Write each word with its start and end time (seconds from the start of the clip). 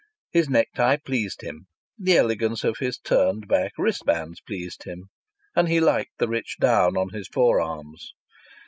His 0.31 0.49
necktie 0.49 0.95
pleased 0.95 1.41
him; 1.43 1.67
the 1.99 2.17
elegance 2.17 2.63
of 2.63 2.79
his 2.79 2.97
turned 2.97 3.47
back 3.47 3.73
wristbands 3.77 4.41
pleased 4.41 4.81
him; 4.85 5.09
and 5.55 5.69
he 5.69 5.79
liked 5.79 6.17
the 6.17 6.27
rich 6.27 6.57
down 6.59 6.97
on 6.97 7.09
his 7.09 7.27
forearms. 7.27 8.11